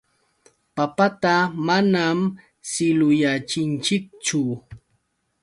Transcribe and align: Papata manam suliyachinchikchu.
Papata 0.75 1.33
manam 1.65 2.19
suliyachinchikchu. 2.71 4.41